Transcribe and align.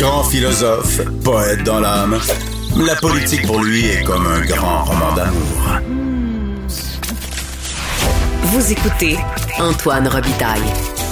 Grand 0.00 0.24
philosophe, 0.24 1.02
poète 1.22 1.62
dans 1.62 1.78
l'âme, 1.78 2.18
la 2.74 2.96
politique 2.96 3.46
pour 3.46 3.62
lui 3.62 3.84
est 3.84 4.02
comme 4.02 4.26
un 4.26 4.40
grand 4.40 4.84
roman 4.84 5.14
d'amour. 5.14 5.78
Vous 8.44 8.72
écoutez 8.72 9.18
Antoine 9.58 10.08
Robitaille, 10.08 10.62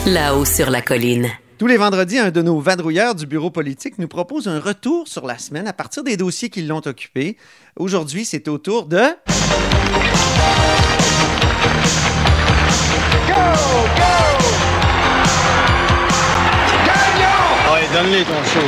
là-haut 0.06 0.47
sur 0.47 0.70
la 0.70 0.80
colline. 0.80 1.28
Tous 1.58 1.67
les 1.67 1.77
vendredis, 1.77 2.19
un 2.19 2.30
de 2.30 2.41
nos 2.41 2.61
vadrouilleurs 2.61 3.14
du 3.14 3.27
bureau 3.27 3.50
politique 3.50 3.98
nous 3.98 4.08
propose 4.08 4.48
un 4.48 4.58
retour 4.58 5.06
sur 5.06 5.27
la 5.27 5.36
semaine 5.36 5.69
à 5.69 5.75
partir 5.75 6.02
des 6.02 6.17
dossiers 6.17 6.48
qui 6.48 6.62
l'ont 6.62 6.80
occupé. 6.86 7.36
Aujourd'hui, 7.77 8.25
c'est 8.25 8.48
au 8.48 8.56
tour 8.56 8.86
de... 8.86 9.02
donne-les 17.92 18.25
ton 18.25 18.42
show. 18.44 18.67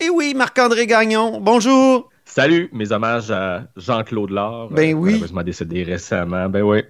Et 0.00 0.10
oui, 0.10 0.34
Marc-André 0.34 0.86
Gagnon, 0.86 1.40
bonjour. 1.40 2.10
Salut, 2.24 2.68
mes 2.72 2.92
hommages 2.92 3.30
à 3.30 3.64
Jean-Claude 3.76 4.30
Laure. 4.30 4.68
Ben 4.70 4.94
oui. 4.94 5.12
Malheureusement 5.12 5.42
décédé 5.42 5.82
récemment. 5.84 6.48
Ben 6.48 6.62
oui. 6.62 6.82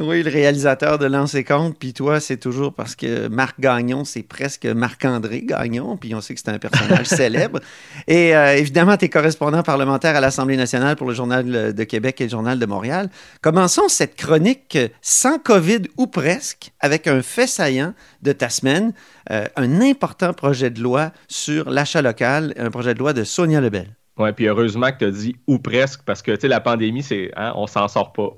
Oui, 0.00 0.22
le 0.22 0.30
réalisateur 0.30 0.96
de 0.98 1.06
Lancer 1.06 1.42
Compte, 1.42 1.76
puis 1.76 1.92
toi, 1.92 2.20
c'est 2.20 2.36
toujours 2.36 2.72
parce 2.72 2.94
que 2.94 3.26
Marc 3.26 3.58
Gagnon, 3.58 4.04
c'est 4.04 4.22
presque 4.22 4.64
Marc-André 4.64 5.42
Gagnon, 5.42 5.96
puis 5.96 6.14
on 6.14 6.20
sait 6.20 6.34
que 6.34 6.40
c'est 6.40 6.50
un 6.50 6.58
personnage 6.58 7.06
célèbre. 7.06 7.58
Et 8.06 8.36
euh, 8.36 8.56
évidemment, 8.56 8.96
tu 8.96 9.06
es 9.06 9.08
correspondant 9.08 9.64
parlementaire 9.64 10.14
à 10.14 10.20
l'Assemblée 10.20 10.56
nationale 10.56 10.94
pour 10.94 11.08
le 11.08 11.14
Journal 11.14 11.74
de 11.74 11.84
Québec 11.84 12.20
et 12.20 12.24
le 12.24 12.30
Journal 12.30 12.60
de 12.60 12.66
Montréal. 12.66 13.10
Commençons 13.40 13.88
cette 13.88 14.14
chronique 14.14 14.78
sans 15.02 15.40
COVID 15.40 15.82
ou 15.96 16.06
presque 16.06 16.70
avec 16.78 17.08
un 17.08 17.20
fait 17.20 17.48
saillant 17.48 17.92
de 18.22 18.30
ta 18.30 18.50
semaine, 18.50 18.92
euh, 19.32 19.46
un 19.56 19.80
important 19.80 20.32
projet 20.32 20.70
de 20.70 20.80
loi 20.80 21.10
sur 21.26 21.70
l'achat 21.70 22.02
local, 22.02 22.54
un 22.56 22.70
projet 22.70 22.94
de 22.94 23.00
loi 23.00 23.12
de 23.12 23.24
Sonia 23.24 23.60
Lebel. 23.60 23.88
Oui, 24.16 24.32
puis 24.32 24.46
heureusement 24.46 24.92
que 24.92 24.98
tu 24.98 25.04
as 25.06 25.10
dit 25.10 25.36
ou 25.48 25.58
presque, 25.58 26.02
parce 26.04 26.22
que, 26.22 26.32
tu 26.32 26.42
sais, 26.42 26.48
la 26.48 26.60
pandémie, 26.60 27.02
c'est, 27.02 27.32
hein, 27.36 27.52
on 27.56 27.66
s'en 27.66 27.88
sort 27.88 28.12
pas 28.12 28.30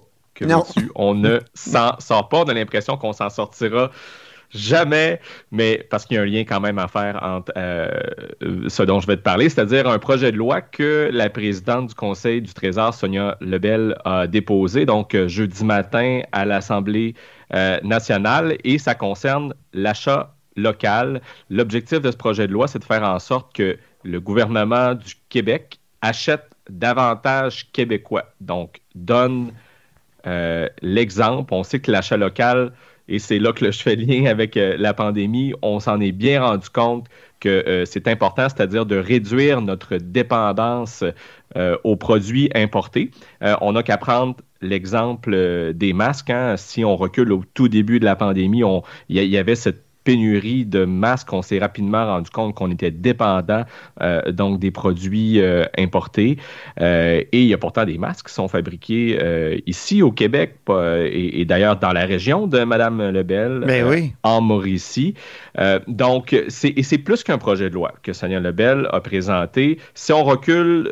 On 0.94 1.14
ne 1.14 1.38
s'en 1.54 1.98
sort 1.98 2.28
pas. 2.28 2.38
On 2.38 2.44
a 2.44 2.54
l'impression 2.54 2.96
qu'on 2.96 3.12
s'en 3.12 3.30
sortira 3.30 3.90
jamais, 4.52 5.20
mais 5.50 5.86
parce 5.90 6.04
qu'il 6.04 6.16
y 6.16 6.18
a 6.18 6.22
un 6.22 6.26
lien 6.26 6.40
quand 6.40 6.60
même 6.60 6.78
à 6.78 6.88
faire 6.88 7.20
entre 7.22 7.52
euh, 7.56 7.88
ce 8.68 8.82
dont 8.82 9.00
je 9.00 9.06
vais 9.06 9.16
te 9.16 9.22
parler, 9.22 9.48
c'est-à-dire 9.48 9.88
un 9.88 9.98
projet 9.98 10.32
de 10.32 10.36
loi 10.36 10.60
que 10.60 11.08
la 11.12 11.30
présidente 11.30 11.88
du 11.88 11.94
Conseil 11.94 12.42
du 12.42 12.52
Trésor, 12.52 12.94
Sonia 12.94 13.36
Lebel, 13.40 13.96
a 14.04 14.26
déposé, 14.26 14.86
donc 14.86 15.14
euh, 15.14 15.28
jeudi 15.28 15.64
matin 15.64 16.22
à 16.32 16.44
l'Assemblée 16.44 17.14
euh, 17.54 17.78
nationale, 17.82 18.56
et 18.64 18.78
ça 18.78 18.94
concerne 18.94 19.54
l'achat 19.72 20.34
local. 20.56 21.20
L'objectif 21.48 22.00
de 22.00 22.10
ce 22.10 22.16
projet 22.16 22.46
de 22.46 22.52
loi, 22.52 22.66
c'est 22.68 22.80
de 22.80 22.84
faire 22.84 23.04
en 23.04 23.18
sorte 23.18 23.54
que 23.54 23.78
le 24.02 24.20
gouvernement 24.20 24.94
du 24.94 25.14
Québec 25.28 25.78
achète 26.02 26.50
davantage 26.68 27.70
québécois, 27.72 28.24
donc 28.40 28.80
donne 28.94 29.52
euh, 30.26 30.68
l'exemple, 30.82 31.52
on 31.54 31.62
sait 31.62 31.80
que 31.80 31.90
l'achat 31.90 32.16
local, 32.16 32.72
et 33.08 33.18
c'est 33.18 33.38
là 33.38 33.52
que 33.52 33.70
je 33.70 33.82
fais 33.82 33.96
lien 33.96 34.26
avec 34.26 34.56
euh, 34.56 34.76
la 34.78 34.94
pandémie, 34.94 35.52
on 35.62 35.80
s'en 35.80 36.00
est 36.00 36.12
bien 36.12 36.42
rendu 36.42 36.68
compte 36.68 37.06
que 37.40 37.48
euh, 37.48 37.84
c'est 37.86 38.06
important, 38.06 38.48
c'est-à-dire 38.48 38.86
de 38.86 38.96
réduire 38.96 39.60
notre 39.62 39.96
dépendance 39.96 41.04
aux 41.82 41.96
produits 41.96 42.48
importés. 42.54 43.10
on 43.60 43.72
n'a 43.72 43.82
qu'à 43.82 43.96
prendre 43.96 44.36
l'exemple 44.60 45.72
des 45.74 45.92
masques. 45.92 46.30
Hein. 46.30 46.56
Si 46.56 46.84
on 46.84 46.94
recule 46.94 47.32
au 47.32 47.42
tout 47.54 47.68
début 47.68 47.98
de 47.98 48.04
la 48.04 48.14
pandémie, 48.14 48.62
il 49.08 49.20
y, 49.20 49.26
y, 49.26 49.36
avait 49.36 49.56
cette 49.56 49.89
pénurie 50.10 50.66
de 50.66 50.84
masques, 50.84 51.32
on 51.32 51.40
s'est 51.40 51.60
rapidement 51.60 52.04
rendu 52.04 52.30
compte 52.30 52.56
qu'on 52.56 52.68
était 52.72 52.90
dépendant 52.90 53.62
euh, 54.02 54.32
donc 54.32 54.58
des 54.58 54.72
produits 54.72 55.40
euh, 55.40 55.64
importés. 55.78 56.36
Euh, 56.80 57.22
et 57.30 57.42
il 57.42 57.46
y 57.46 57.54
a 57.54 57.58
pourtant 57.58 57.84
des 57.84 57.96
masques 57.96 58.26
qui 58.26 58.34
sont 58.34 58.48
fabriqués 58.48 59.16
ici 59.66 60.02
au 60.02 60.10
Québec 60.10 60.56
et, 60.68 61.44
d'ailleurs 61.44 61.76
dans 61.76 61.92
la 61.92 62.06
région 62.06 62.48
de 62.48 62.64
Madame 62.64 63.10
Lebel, 63.10 63.62
ben 63.66 63.86
oui. 63.86 64.12
en 64.24 64.40
Mauricie. 64.40 65.14
donc, 65.86 66.36
c'est 66.48 66.98
plus 66.98 67.22
qu'un 67.22 67.38
projet 67.38 67.70
de 67.70 67.74
loi 67.74 67.92
que 68.02 68.12
Sonia 68.12 68.40
Lebel 68.40 68.88
a 68.90 69.00
présenté. 69.00 69.78
Si 69.94 70.12
on 70.12 70.24
recule 70.24 70.90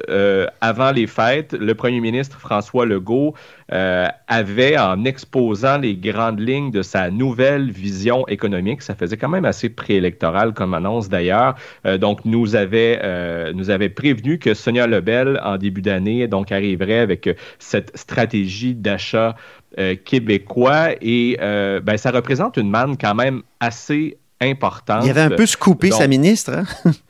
avant 0.61 0.93
les 0.93 1.09
fêtes, 1.09 1.55
le 1.55 1.75
premier 1.75 2.01
ministre 2.01 2.39
François 2.39 2.87
Legault 2.87 3.35
avait, 3.71 4.79
en 4.79 5.05
exposant 5.05 5.79
les 5.79 5.95
grandes 5.95 6.41
lignes 6.41 6.71
de 6.71 6.83
sa 6.83 7.11
nouvelle 7.11 7.71
vision 7.71 8.27
économique, 8.29 8.83
ça 8.83 8.95
faisait 8.95 9.17
quand 9.17 9.29
même 9.29 9.45
assez 9.45 9.69
préélectoral 9.69 10.55
comme 10.55 10.75
annonce 10.75 11.09
d'ailleurs. 11.09 11.55
Euh, 11.87 11.99
donc, 11.99 12.25
nous 12.25 12.57
avait, 12.57 13.01
euh, 13.03 13.53
nous 13.53 13.71
avait 13.71 13.89
prévenu 13.89 14.39
que 14.39 14.55
Sonia 14.55 14.87
Lebel, 14.87 15.41
en 15.45 15.57
début 15.57 15.83
d'année, 15.83 16.27
donc 16.29 16.53
arriverait 16.53 16.99
avec 16.99 17.29
cette 17.59 17.97
stratégie 17.97 18.75
d'achat 18.75 19.37
euh, 19.79 19.95
québécois 19.97 20.91
et 21.01 21.37
ben, 21.39 21.97
ça 21.97 22.11
représente 22.11 22.57
une 22.57 22.71
manne 22.71 22.97
quand 22.97 23.15
même 23.15 23.43
assez 23.61 24.19
importante. 24.41 25.05
Il 25.05 25.11
avait 25.11 25.21
un 25.21 25.31
peu 25.31 25.47
scoopé 25.47 25.91
sa 25.91 26.07
ministre. 26.07 26.53
Hein? 26.53 26.93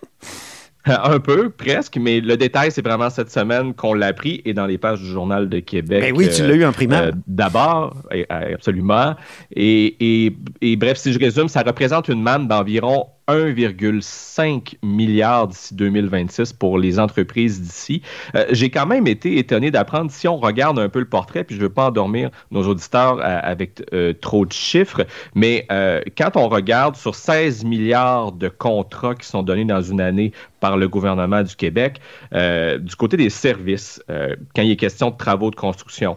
Un 0.87 1.21
peu, 1.21 1.51
presque, 1.51 1.97
mais 1.97 2.21
le 2.21 2.37
détail, 2.37 2.71
c'est 2.71 2.85
vraiment 2.85 3.11
cette 3.11 3.31
semaine 3.31 3.75
qu'on 3.75 3.95
l'a 3.95 4.13
pris 4.13 4.41
et 4.45 4.55
dans 4.55 4.67
les 4.67 4.79
pages 4.79 5.01
du 5.01 5.09
Journal 5.09 5.49
de 5.49 5.59
Québec. 5.59 6.01
Ben 6.01 6.15
oui, 6.17 6.29
tu 6.35 6.47
l'as 6.47 6.55
eu 6.55 6.65
en 6.65 6.73
primaire. 6.73 7.05
Euh, 7.05 7.13
D'abord, 7.27 7.95
absolument. 8.31 9.15
Et, 9.55 9.97
et, 10.27 10.37
et, 10.61 10.77
bref, 10.77 10.97
si 10.97 11.13
je 11.13 11.19
résume, 11.19 11.49
ça 11.49 11.63
représente 11.63 12.09
une 12.09 12.23
manne 12.23 12.49
d'environ 12.49 13.07
1,5 13.29 14.77
milliard 14.83 15.49
d'ici 15.49 15.75
2026 15.75 16.55
pour 16.55 16.79
les 16.79 16.99
entreprises 16.99 17.61
d'ici. 17.61 18.03
Euh, 18.35 18.47
j'ai 18.51 18.71
quand 18.71 18.87
même 18.87 19.07
été 19.07 19.39
étonné 19.39 19.71
d'apprendre, 19.71 20.11
si 20.11 20.27
on 20.27 20.39
regarde 20.39 20.79
un 20.79 20.89
peu 20.89 20.99
le 20.99 21.09
portrait, 21.09 21.45
puis 21.45 21.55
je 21.55 21.61
ne 21.61 21.67
veux 21.67 21.73
pas 21.73 21.89
endormir 21.89 22.31
nos 22.51 22.67
auditeurs 22.67 23.19
euh, 23.19 23.41
avec 23.43 23.83
euh, 23.93 24.15
trop 24.15 24.47
de 24.47 24.53
chiffres, 24.53 25.07
mais 25.35 25.67
quand 26.17 26.37
on 26.37 26.49
regarde 26.49 26.97
sur 26.97 27.15
16 27.15 27.65
milliards 27.65 28.33
de 28.33 28.49
contrats 28.49 29.15
qui 29.15 29.27
sont 29.27 29.43
donnés 29.43 29.65
dans 29.65 29.83
une 29.83 30.01
année 30.01 30.33
par 30.61 30.77
le 30.77 30.89
gouvernement 30.89 31.43
du 31.43 31.55
Québec, 31.55 32.01
du 32.33 32.97
côté 32.97 33.17
des 33.17 33.31
services, 33.31 34.03
quand 34.09 34.63
il 34.63 34.71
est 34.71 34.77
question 34.77 35.11
de 35.11 35.17
travaux 35.17 35.51
de 35.51 35.57
construction, 35.57 36.17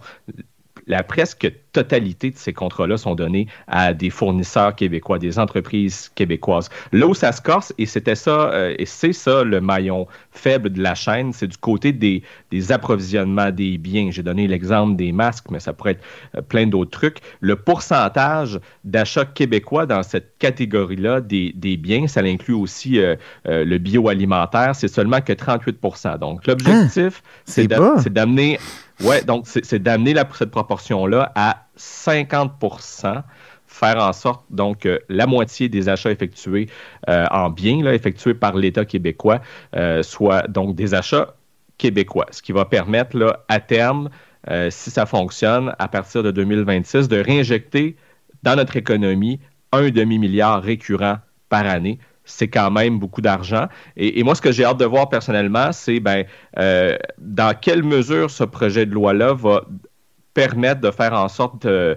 la 0.88 1.04
presque 1.04 1.52
totalité 1.72 2.32
de 2.32 2.38
ces 2.38 2.54
contrats-là 2.54 2.98
sont 2.98 3.16
donnés 3.16 3.48
à 3.68 3.94
des 3.94 4.10
fournisseurs 4.10 4.76
québécois, 4.76 5.20
des 5.20 5.40
entreprises 5.40 6.12
québécoises. 6.16 6.70
Là 6.92 7.08
où 7.08 7.14
ça 7.14 7.32
se 7.32 7.42
corse, 7.42 7.74
et 7.78 7.86
c'était 7.86 8.16
ça, 8.16 8.52
euh, 8.52 8.76
et 8.78 8.86
c'est 8.86 9.14
ça 9.14 9.44
le 9.44 9.62
maillon 9.62 10.08
faible 10.32 10.70
de 10.72 10.82
la 10.82 10.96
chaîne, 10.96 11.34
c'est 11.34 11.48
du 11.48 11.58
côté 11.58 11.94
des, 11.94 12.24
des 12.52 12.72
approvisionnements 12.72 13.52
des 13.52 13.78
biens. 13.78 14.10
J'ai 14.12 14.24
donné 14.24 14.48
l'exemple 14.48 14.96
des 14.96 15.12
masques, 15.12 15.46
mais 15.50 15.60
ça 15.60 15.74
pourrait 15.74 15.92
être 15.92 16.04
euh, 16.36 16.42
plein 16.42 16.68
d'autres 16.68 16.92
trucs. 16.92 17.20
Le 17.40 17.56
pourcentage 17.56 18.60
d'achats 18.84 19.26
québécois 19.26 19.86
dans 19.86 20.04
cette 20.04 20.38
catégorie-là 20.40 21.22
des, 21.22 21.54
des, 21.56 21.78
biens, 21.78 22.08
ça 22.08 22.22
inclut 22.22 22.54
aussi 22.54 23.00
euh, 23.00 23.16
le 23.46 23.78
bioalimentaire, 23.78 24.76
c'est 24.76 24.88
seulement 24.88 25.22
que 25.22 25.34
38% 25.34 26.20
Donc 26.20 26.46
l'objectif, 26.48 27.24
ah, 27.24 27.42
c'est 27.46 27.68
d'amener 28.12 28.60
oui, 29.04 29.24
donc 29.26 29.46
c'est 29.48 29.80
d'amener 29.80 30.16
cette 30.38 30.52
proportion-là 30.52 31.32
à 31.36 31.66
50% 31.78 33.24
faire 33.68 33.98
en 33.98 34.14
sorte 34.14 34.44
donc 34.50 34.80
que 34.80 35.02
la 35.08 35.26
moitié 35.26 35.70
des 35.70 35.88
achats 35.90 36.12
effectués 36.12 36.68
en 37.08 37.50
biens, 37.50 37.86
effectués 37.92 38.34
par 38.34 38.56
l'État 38.56 38.86
québécois, 38.86 39.42
soient 40.02 40.44
donc 40.48 40.76
des 40.76 40.94
achats 40.94 41.36
québécois, 41.78 42.28
ce 42.32 42.42
qui 42.42 42.52
va 42.52 42.66
permettre 42.66 43.44
à 43.48 43.60
terme, 43.60 44.10
si 44.70 44.92
ça 44.92 45.06
fonctionne, 45.06 45.74
à 45.80 45.88
partir 45.88 46.22
de 46.22 46.32
2026, 46.32 47.08
de 47.08 47.18
réinjecter 47.18 47.96
dans 48.44 48.56
notre 48.56 48.76
économie 48.76 49.40
un 49.72 49.90
demi-milliard 49.90 50.62
récurrent 50.62 51.18
par 51.50 51.66
année 51.66 51.98
c'est 52.26 52.48
quand 52.48 52.72
même 52.72 53.00
beaucoup 53.00 53.22
d'argent. 53.22 53.68
Et, 53.98 54.24
moi, 54.24 54.36
ce 54.36 54.42
que 54.42 54.52
j'ai 54.52 54.64
hâte 54.64 54.78
de 54.78 54.86
voir 54.86 55.10
personnellement, 55.10 55.72
c'est 55.72 56.00
ben, 56.00 56.26
euh, 56.58 56.98
dans 57.18 57.58
quelle 57.60 57.84
mesure 57.84 58.30
ce 58.30 58.44
projet 58.44 58.86
de 58.86 58.94
loi-là 58.94 59.34
va 59.34 59.64
permettre 60.34 60.82
de 60.82 60.92
faire 60.92 61.14
en 61.14 61.28
sorte 61.28 61.66
euh, 61.66 61.96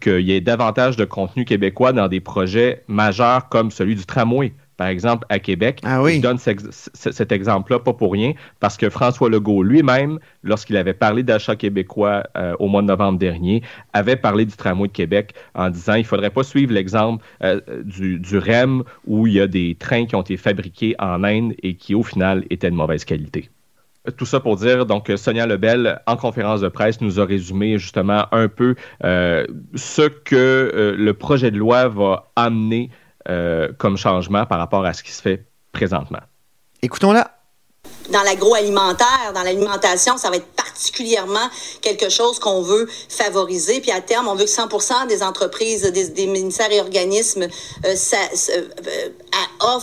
qu'il 0.00 0.20
y 0.20 0.32
ait 0.32 0.40
davantage 0.40 0.96
de 0.96 1.04
contenu 1.04 1.44
québécois 1.44 1.92
dans 1.92 2.08
des 2.08 2.20
projets 2.20 2.82
majeurs 2.88 3.48
comme 3.48 3.70
celui 3.70 3.94
du 3.94 4.06
tramway 4.06 4.54
par 4.82 4.88
exemple, 4.88 5.24
à 5.28 5.38
Québec. 5.38 5.80
Ah 5.84 6.02
oui. 6.02 6.16
Je 6.16 6.22
donne 6.22 6.38
cet 6.38 7.30
exemple-là 7.30 7.78
pas 7.78 7.92
pour 7.92 8.10
rien, 8.10 8.32
parce 8.58 8.76
que 8.76 8.90
François 8.90 9.30
Legault 9.30 9.62
lui-même, 9.62 10.18
lorsqu'il 10.42 10.76
avait 10.76 10.92
parlé 10.92 11.22
d'achat 11.22 11.54
québécois 11.54 12.24
euh, 12.36 12.56
au 12.58 12.66
mois 12.66 12.82
de 12.82 12.88
novembre 12.88 13.16
dernier, 13.16 13.62
avait 13.92 14.16
parlé 14.16 14.44
du 14.44 14.56
tramway 14.56 14.88
de 14.88 14.92
Québec 14.92 15.34
en 15.54 15.70
disant 15.70 15.94
il 15.94 16.00
ne 16.00 16.04
faudrait 16.04 16.30
pas 16.30 16.42
suivre 16.42 16.72
l'exemple 16.72 17.24
euh, 17.44 17.60
du, 17.84 18.18
du, 18.18 18.38
REM 18.38 18.82
où 19.06 19.28
il 19.28 19.34
y 19.34 19.40
a 19.40 19.46
des 19.46 19.76
trains 19.76 20.04
qui 20.04 20.16
ont 20.16 20.22
été 20.22 20.36
fabriqués 20.36 20.96
en 20.98 21.22
Inde 21.22 21.52
et 21.62 21.74
qui, 21.74 21.94
au 21.94 22.02
final, 22.02 22.44
étaient 22.50 22.70
de 22.70 22.74
mauvaise 22.74 23.04
qualité. 23.04 23.50
Tout 24.16 24.26
ça 24.26 24.40
pour 24.40 24.56
dire, 24.56 24.84
donc 24.84 25.12
Sonia 25.14 25.46
Lebel, 25.46 26.00
en 26.08 26.16
conférence 26.16 26.60
de 26.60 26.66
presse, 26.66 27.00
nous 27.00 27.20
a 27.20 27.24
résumé 27.24 27.78
justement 27.78 28.24
un 28.32 28.48
peu 28.48 28.74
euh, 29.04 29.46
ce 29.76 30.08
que 30.08 30.96
le 30.98 31.14
projet 31.14 31.52
de 31.52 31.58
loi 31.58 31.86
va 31.86 32.32
amener 32.34 32.90
comme 33.78 33.96
changement 33.96 34.46
par 34.46 34.58
rapport 34.58 34.84
à 34.84 34.92
ce 34.92 35.02
qui 35.02 35.12
se 35.12 35.22
fait 35.22 35.46
présentement. 35.72 36.20
Écoutons-la. 36.82 37.30
Dans 38.10 38.22
l'agroalimentaire, 38.22 39.32
dans 39.34 39.42
l'alimentation, 39.42 40.16
ça 40.16 40.30
va 40.30 40.36
être 40.36 40.46
particulièrement 40.46 41.48
quelque 41.80 42.08
chose 42.08 42.38
qu'on 42.40 42.60
veut 42.60 42.88
favoriser. 43.08 43.80
Puis 43.80 43.92
à 43.92 44.00
terme, 44.00 44.26
on 44.28 44.34
veut 44.34 44.44
que 44.44 44.50
100% 44.50 45.06
des 45.06 45.22
entreprises, 45.22 45.82
des, 45.82 46.26
ministères 46.26 46.70
et 46.72 46.80
organismes 46.80 47.46
euh, 47.84 47.94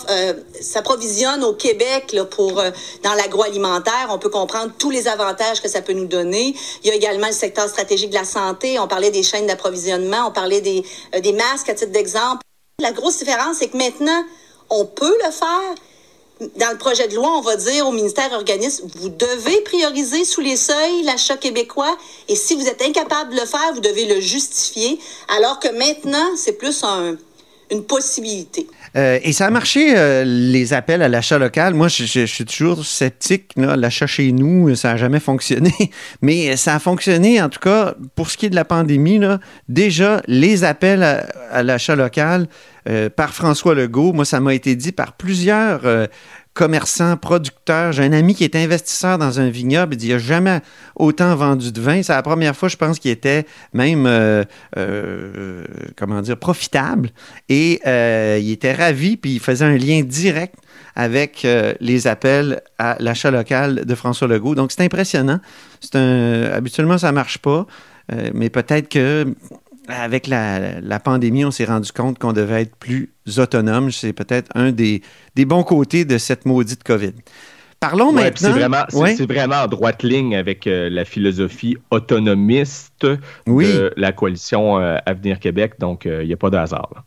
euh, 0.10 0.34
s'approvisionnent 0.60 1.44
au 1.44 1.54
Québec 1.54 2.12
là, 2.12 2.26
pour 2.26 2.62
dans 3.04 3.14
l'agroalimentaire. 3.14 4.08
On 4.10 4.20
peut 4.20 4.30
comprendre 4.30 4.72
tous 4.78 4.90
les 4.90 5.08
avantages 5.08 5.62
que 5.62 5.70
ça 5.70 5.82
peut 5.82 5.94
nous 5.94 6.08
donner. 6.08 6.56
Il 6.84 6.90
y 6.90 6.92
a 6.92 6.96
également 6.96 7.28
le 7.28 7.34
secteur 7.34 7.70
stratégique 7.70 8.10
de 8.10 8.16
la 8.16 8.26
santé. 8.26 8.80
On 8.80 8.88
parlait 8.88 9.12
des 9.12 9.24
chaînes 9.24 9.48
d'approvisionnement. 9.48 10.28
On 10.28 10.32
parlait 10.32 10.62
des, 10.62 10.84
des 11.22 11.34
masques 11.34 11.70
à 11.70 11.74
titre 11.74 11.92
d'exemple. 11.92 12.42
La 12.80 12.92
grosse 12.92 13.18
différence, 13.18 13.58
c'est 13.58 13.68
que 13.68 13.78
maintenant, 13.78 14.24
on 14.70 14.86
peut 14.86 15.16
le 15.26 15.32
faire. 15.32 15.76
Dans 16.56 16.72
le 16.72 16.78
projet 16.78 17.10
de 17.10 17.16
loi, 17.16 17.30
on 17.36 17.42
va 17.42 17.58
dire 17.58 17.86
au 17.86 17.92
ministère 17.92 18.32
organisme, 18.32 18.88
vous 18.96 19.10
devez 19.10 19.60
prioriser 19.62 20.24
sous 20.24 20.40
les 20.40 20.56
seuils 20.56 21.04
l'achat 21.04 21.36
québécois 21.36 21.98
et 22.30 22.36
si 22.38 22.56
vous 22.56 22.66
êtes 22.66 22.82
incapable 22.82 23.36
de 23.36 23.42
le 23.42 23.46
faire, 23.46 23.74
vous 23.74 23.82
devez 23.82 24.06
le 24.06 24.22
justifier. 24.22 25.00
Alors 25.28 25.60
que 25.60 25.68
maintenant, 25.68 26.30
c'est 26.38 26.54
plus 26.54 26.82
une 27.72 27.84
possibilité. 27.84 28.68
Euh, 28.96 29.20
et 29.22 29.34
ça 29.34 29.48
a 29.48 29.50
marché, 29.50 29.94
euh, 29.96 30.24
les 30.26 30.74
appels 30.74 31.02
à 31.02 31.08
l'achat 31.08 31.38
local. 31.38 31.74
Moi, 31.74 31.88
je, 31.88 32.26
suis 32.26 32.46
toujours 32.46 32.86
sceptique. 32.86 33.52
L'achat 33.56 34.08
chez 34.08 34.32
nous, 34.32 34.76
ça 34.76 34.90
n'a 34.92 34.98
jamais 34.98 35.20
fonctionné. 35.20 35.74
Mais 36.22 36.58
ça 36.58 36.76
a 36.76 36.80
fonctionné, 36.80 37.42
en 37.42 37.50
tout 37.50 37.60
cas, 37.60 37.96
pour 38.16 38.30
ce 38.30 38.38
qui 38.38 38.48
est 38.48 38.50
de 38.50 38.56
la 38.56 38.66
pandémie. 38.66 39.20
Là, 39.20 39.40
déjà, 39.68 40.22
les 40.28 40.64
appels 40.64 41.04
à, 41.04 41.64
l'achat 41.64 41.96
local 41.96 42.48
euh, 42.88 43.10
par 43.10 43.34
François 43.34 43.76
Legault, 43.76 44.14
moi, 44.14 44.26
ça 44.26 44.40
m'a 44.40 44.54
été 44.54 44.76
dit 44.76 44.92
par 44.92 45.14
plusieurs 45.14 45.82
commerçant, 46.54 47.16
producteur. 47.16 47.92
J'ai 47.92 48.04
un 48.04 48.12
ami 48.12 48.36
qui 48.36 48.44
est 48.44 48.56
investisseur 48.56 49.18
dans 49.18 49.40
un 49.40 49.50
vignoble. 49.50 49.94
Il 49.94 49.98
dit, 49.98 50.08
il 50.08 50.14
n'a 50.14 50.18
jamais 50.18 50.62
autant 50.96 51.36
vendu 51.36 51.72
de 51.72 51.80
vin. 51.80 52.04
C'est 52.04 52.14
la 52.14 52.22
première 52.22 52.56
fois, 52.56 52.70
je 52.70 52.76
pense, 52.76 53.00
qu'il 53.00 53.12
était 53.12 53.46
même, 53.74 54.06
euh, 54.06 54.44
euh, 54.78 55.64
comment 55.96 56.22
dire, 56.22 56.38
profitable. 56.38 57.12
Et 57.48 57.80
euh, 57.88 58.40
il 58.42 58.52
était 58.52 58.74
ravi, 58.74 59.16
puis 59.16 59.34
il 59.34 59.40
faisait 59.40 59.66
un 59.66 59.78
lien 59.78 60.02
direct 60.02 60.56
avec 60.96 61.48
les 61.80 62.08
appels 62.08 62.62
à 62.78 62.98
l'achat 63.00 63.32
local 63.32 63.86
de 63.86 63.96
François 63.96 64.28
Legault. 64.28 64.56
Donc, 64.56 64.72
c'est 64.74 64.84
impressionnant. 64.84 65.40
C'est 65.80 66.52
habituellement, 66.52 66.98
ça 66.98 67.08
ne 67.08 67.16
marche 67.16 67.38
pas. 67.38 67.68
mais 68.34 68.50
peut-être 68.50 68.90
que 68.90 69.34
avec 69.90 70.28
la, 70.28 71.00
pandémie, 71.00 71.46
on 71.46 71.52
s'est 71.52 71.66
rendu 71.66 71.92
compte 71.92 72.20
qu'on 72.20 72.34
devait 72.34 72.64
être 72.64 72.76
plus 72.76 73.12
autonome. 73.38 73.92
C'est 73.92 74.14
peut-être 74.14 74.50
un 74.56 74.72
des, 74.72 75.02
bons 75.36 75.64
côtés 75.64 76.06
de 76.06 76.18
cette 76.18 76.46
maudite 76.46 76.84
COVID. 76.84 77.14
Parlons 77.80 78.12
maintenant. 78.12 78.54
C'est 78.90 79.26
vraiment, 79.26 79.64
en 79.64 79.68
droite 79.68 80.04
ligne 80.04 80.36
avec 80.36 80.68
euh, 80.68 80.90
la 80.90 81.06
philosophie 81.06 81.78
autonomiste 81.92 83.06
de 83.48 83.94
la 83.96 84.12
coalition 84.12 84.80
euh, 84.80 84.98
Avenir 85.06 85.40
Québec, 85.40 85.76
donc 85.80 86.04
il 86.04 86.12
euh, 86.12 86.26
n'y 86.26 86.34
a 86.34 86.38
pas 86.38 86.50
de 86.50 86.58
hasard. 86.58 87.06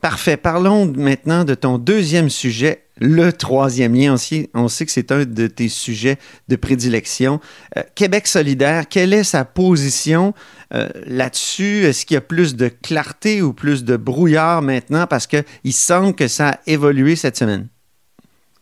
Parfait. 0.00 0.36
Parlons 0.36 0.86
maintenant 0.86 1.44
de 1.44 1.54
ton 1.54 1.78
deuxième 1.78 2.28
sujet, 2.28 2.84
le 3.00 3.32
troisième 3.32 3.94
lien. 3.94 4.14
On 4.54 4.68
sait 4.68 4.86
que 4.86 4.92
c'est 4.92 5.10
un 5.10 5.24
de 5.24 5.46
tes 5.46 5.68
sujets 5.68 6.18
de 6.48 6.56
prédilection. 6.56 7.40
Euh, 7.76 7.82
Québec 7.94 8.26
solidaire, 8.26 8.88
quelle 8.88 9.12
est 9.12 9.24
sa 9.24 9.44
position 9.44 10.34
euh, 10.74 10.88
là-dessus? 11.06 11.84
Est-ce 11.84 12.06
qu'il 12.06 12.14
y 12.14 12.18
a 12.18 12.22
plus 12.22 12.56
de 12.56 12.68
clarté 12.68 13.42
ou 13.42 13.52
plus 13.52 13.84
de 13.84 13.96
brouillard 13.96 14.62
maintenant? 14.62 15.06
Parce 15.06 15.26
qu'il 15.26 15.72
semble 15.72 16.14
que 16.14 16.28
ça 16.28 16.48
a 16.48 16.58
évolué 16.66 17.16
cette 17.16 17.36
semaine. 17.36 17.68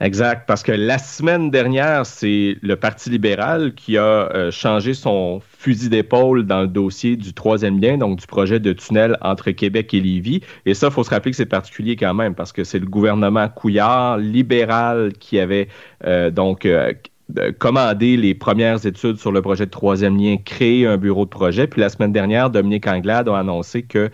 Exact, 0.00 0.44
parce 0.46 0.64
que 0.64 0.72
la 0.72 0.98
semaine 0.98 1.50
dernière, 1.50 2.04
c'est 2.04 2.56
le 2.62 2.74
Parti 2.74 3.10
libéral 3.10 3.74
qui 3.74 3.96
a 3.96 4.28
euh, 4.34 4.50
changé 4.50 4.92
son 4.92 5.40
fusil 5.56 5.88
d'épaule 5.88 6.44
dans 6.44 6.62
le 6.62 6.66
dossier 6.66 7.16
du 7.16 7.32
troisième 7.32 7.80
lien, 7.80 7.96
donc 7.96 8.18
du 8.18 8.26
projet 8.26 8.58
de 8.58 8.72
tunnel 8.72 9.16
entre 9.22 9.52
Québec 9.52 9.94
et 9.94 10.00
Lévis. 10.00 10.40
Et 10.66 10.74
ça, 10.74 10.88
il 10.88 10.92
faut 10.92 11.04
se 11.04 11.10
rappeler 11.10 11.30
que 11.30 11.36
c'est 11.36 11.46
particulier 11.46 11.94
quand 11.94 12.12
même, 12.12 12.34
parce 12.34 12.52
que 12.52 12.64
c'est 12.64 12.80
le 12.80 12.86
gouvernement 12.86 13.48
Couillard, 13.48 14.18
libéral, 14.18 15.12
qui 15.20 15.38
avait 15.38 15.68
euh, 16.04 16.30
donc 16.30 16.66
commandé 17.58 18.16
les 18.16 18.34
premières 18.34 18.86
études 18.86 19.16
sur 19.16 19.32
le 19.32 19.42
projet 19.42 19.66
de 19.66 19.70
troisième 19.70 20.16
lien, 20.16 20.36
créé 20.36 20.86
un 20.86 20.96
bureau 20.96 21.24
de 21.24 21.30
projet. 21.30 21.66
Puis 21.66 21.80
la 21.80 21.88
semaine 21.88 22.12
dernière, 22.12 22.50
Dominique 22.50 22.86
Anglade 22.86 23.28
a 23.28 23.38
annoncé 23.38 23.82
que 23.82 24.10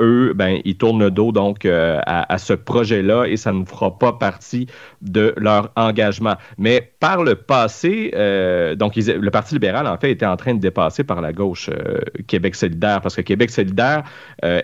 eux, 0.00 0.32
ben, 0.34 0.60
ils 0.64 0.76
tournent 0.76 1.00
le 1.00 1.10
dos 1.10 1.32
donc 1.32 1.64
euh, 1.64 2.00
à, 2.06 2.38
ce 2.38 2.52
projet-là 2.52 3.24
et 3.26 3.36
ça 3.36 3.52
ne 3.52 3.64
fera 3.64 3.98
pas 3.98 4.12
partie 4.12 4.66
de 5.02 5.34
leur 5.36 5.72
engagement. 5.76 6.34
Mais 6.58 6.92
par 7.00 7.22
le 7.22 7.34
passé, 7.34 8.12
euh, 8.14 8.74
donc 8.74 8.96
le 8.96 9.30
Parti 9.30 9.54
libéral, 9.54 9.86
en 9.86 9.96
fait, 9.98 10.10
était 10.10 10.26
en 10.26 10.36
train 10.36 10.54
de 10.54 10.60
dépasser 10.60 11.04
par 11.04 11.20
la 11.20 11.32
gauche 11.32 11.70
euh, 11.72 12.00
Québec 12.26 12.54
solidaire 12.54 13.00
parce 13.00 13.16
que 13.16 13.22
Québec 13.22 13.50
solidaire 13.50 14.04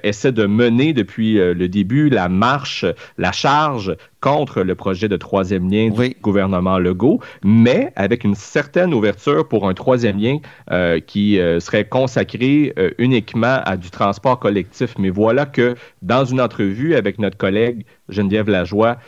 essaie 0.02 0.32
de 0.32 0.46
mener 0.46 0.92
depuis 0.92 1.34
le 1.34 1.68
début 1.68 2.08
la 2.08 2.28
marche, 2.28 2.84
la 3.18 3.32
charge 3.32 3.96
contre 4.22 4.62
le 4.62 4.74
projet 4.74 5.08
de 5.08 5.16
troisième 5.16 5.70
lien 5.70 5.90
du 5.90 6.16
gouvernement 6.22 6.78
Legault, 6.78 7.20
mais 7.44 7.92
avec 7.96 8.24
une 8.24 8.36
certaine 8.36 8.94
ouverture 8.94 9.48
pour 9.48 9.68
un 9.68 9.74
troisième 9.74 10.18
lien 10.18 10.38
euh, 10.70 11.00
qui 11.00 11.40
euh, 11.40 11.58
serait 11.58 11.86
consacré 11.86 12.72
euh, 12.78 12.90
uniquement 12.98 13.60
à 13.64 13.76
du 13.76 13.90
transport 13.90 14.38
collectif. 14.38 14.94
Mais 14.96 15.10
voilà 15.10 15.44
que 15.44 15.74
dans 16.02 16.24
une 16.24 16.40
entrevue 16.40 16.94
avec 16.94 17.18
notre 17.18 17.36
collègue 17.36 17.84
Geneviève 18.08 18.48
Lajoie 18.48 18.98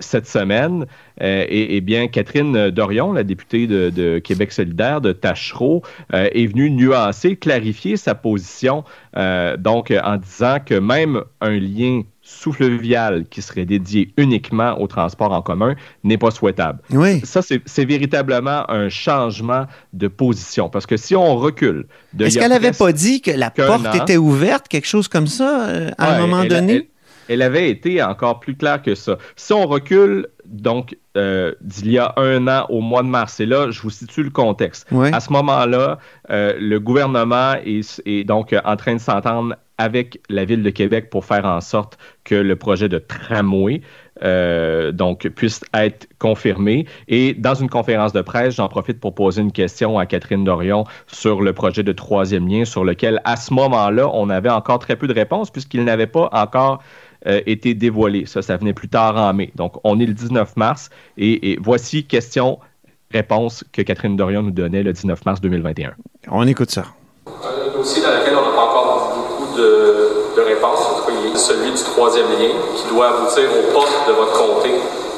cette 0.00 0.26
semaine, 0.26 0.86
et, 1.20 1.80
bien 1.82 2.08
Catherine 2.08 2.70
Dorion, 2.70 3.12
la 3.12 3.22
députée 3.22 3.66
de, 3.66 3.90
de 3.90 4.18
Québec 4.18 4.52
solidaire 4.52 5.02
de 5.02 5.12
Tachereau, 5.12 5.82
est 6.10 6.46
venue 6.46 6.70
nuancer, 6.70 7.36
clarifier 7.36 7.98
sa 7.98 8.14
position, 8.14 8.84
donc 9.58 9.92
en 10.02 10.16
disant 10.16 10.56
que 10.64 10.76
même 10.76 11.22
un 11.42 11.58
lien 11.58 12.02
sous-fluvial 12.24 13.26
qui 13.28 13.42
serait 13.42 13.66
dédié 13.66 14.12
uniquement 14.16 14.80
au 14.80 14.86
transport 14.86 15.30
en 15.32 15.42
commun 15.42 15.76
n'est 16.02 16.16
pas 16.16 16.30
souhaitable. 16.30 16.80
Oui. 16.90 17.20
Ça, 17.22 17.42
c'est 17.42 17.84
véritablement 17.84 18.68
un 18.70 18.88
changement 18.88 19.66
de 19.92 20.08
position. 20.08 20.70
Parce 20.70 20.86
que 20.86 20.96
si 20.96 21.14
on 21.14 21.36
recule... 21.36 21.86
Est-ce 22.18 22.38
qu'elle 22.38 22.48
n'avait 22.48 22.72
pas 22.72 22.92
dit 22.92 23.20
que 23.20 23.30
la 23.30 23.50
porte 23.50 23.94
était 23.94 24.16
ouverte, 24.16 24.68
quelque 24.68 24.88
chose 24.88 25.06
comme 25.06 25.26
ça, 25.26 25.68
euh, 25.68 25.90
à 25.98 26.16
un 26.16 26.20
moment 26.20 26.44
donné? 26.44 26.88
Elle, 27.28 27.42
avait 27.42 27.70
été 27.70 28.02
encore 28.02 28.40
plus 28.40 28.56
claire 28.56 28.82
que 28.82 28.94
ça. 28.94 29.18
Si 29.36 29.52
on 29.52 29.66
recule 29.66 30.28
donc 30.44 30.96
euh, 31.16 31.54
d'il 31.60 31.92
y 31.92 31.98
a 31.98 32.12
un 32.16 32.48
an 32.48 32.66
au 32.68 32.80
mois 32.80 33.02
de 33.02 33.08
mars. 33.08 33.40
Et 33.40 33.46
là, 33.46 33.70
je 33.70 33.80
vous 33.80 33.90
situe 33.90 34.22
le 34.22 34.30
contexte. 34.30 34.86
À 35.12 35.20
ce 35.20 35.32
moment-là, 35.32 35.98
euh, 36.30 36.54
le 36.58 36.80
gouvernement 36.80 37.54
est, 37.64 38.24
donc 38.24 38.54
en 38.64 38.76
train 38.76 38.94
de 38.94 39.00
s'entendre 39.00 39.54
avec 39.78 40.20
la 40.28 40.44
ville 40.44 40.62
de 40.62 40.70
Québec 40.70 41.10
pour 41.10 41.24
faire 41.24 41.44
en 41.44 41.60
sorte 41.60 41.98
que 42.22 42.34
le 42.34 42.54
projet 42.54 42.88
de 42.88 42.98
tramway 42.98 43.80
euh, 44.22 44.92
donc 44.92 45.28
puisse 45.28 45.60
être 45.74 46.08
confirmé. 46.18 46.86
Et 47.08 47.34
dans 47.34 47.54
une 47.54 47.68
conférence 47.68 48.12
de 48.12 48.20
presse, 48.20 48.54
j'en 48.54 48.68
profite 48.68 49.00
pour 49.00 49.14
poser 49.14 49.42
une 49.42 49.50
question 49.50 49.98
à 49.98 50.06
Catherine 50.06 50.44
Dorion 50.44 50.84
sur 51.08 51.42
le 51.42 51.52
projet 51.52 51.82
de 51.82 51.92
troisième 51.92 52.46
lien, 52.46 52.64
sur 52.64 52.84
lequel 52.84 53.20
à 53.24 53.36
ce 53.36 53.52
moment-là, 53.54 54.08
on 54.12 54.30
avait 54.30 54.50
encore 54.50 54.78
très 54.78 54.94
peu 54.94 55.08
de 55.08 55.14
réponses 55.14 55.50
puisqu'il 55.50 55.84
n'avait 55.84 56.06
pas 56.06 56.28
encore 56.32 56.80
euh, 57.26 57.40
été 57.46 57.74
dévoilé. 57.74 58.26
Ça, 58.26 58.42
ça 58.42 58.56
venait 58.56 58.72
plus 58.72 58.88
tard 58.88 59.16
en 59.16 59.32
mai. 59.32 59.50
Donc, 59.54 59.74
on 59.84 59.98
est 60.00 60.06
le 60.06 60.14
19 60.14 60.56
mars 60.56 60.90
et, 61.16 61.52
et 61.52 61.58
voici 61.60 62.04
question 62.04 62.58
réponse 63.12 63.64
que 63.72 63.82
Catherine 63.82 64.16
Dorion 64.16 64.42
nous 64.42 64.50
donnait 64.50 64.82
le 64.82 64.92
19 64.92 65.24
mars 65.24 65.40
2021. 65.40 65.94
On 66.30 66.46
écoute 66.46 66.70
ça. 66.70 66.84
Un 67.26 67.76
dossier 67.76 68.02
dans 68.02 68.10
lequel 68.10 68.34
on 68.36 68.50
n'a 68.50 68.56
pas 68.56 68.64
encore 68.64 69.14
beaucoup 69.16 69.56
de, 69.56 70.36
de 70.36 70.40
réponses, 70.42 70.80
en 70.80 71.00
tout 71.00 71.06
cas, 71.06 71.12
il 71.24 71.32
est 71.32 71.36
celui 71.36 71.70
du 71.70 71.82
troisième 71.82 72.26
lien 72.26 72.54
qui 72.76 72.92
doit 72.92 73.16
aboutir 73.16 73.44
au 73.44 73.72
poste 73.72 74.08
de 74.08 74.12
votre 74.12 74.32
comté 74.32 74.70